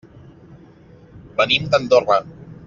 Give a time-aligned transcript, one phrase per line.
[1.41, 2.19] Venim d'Andorra.